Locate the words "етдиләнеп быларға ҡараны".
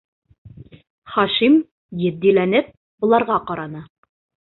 2.09-3.89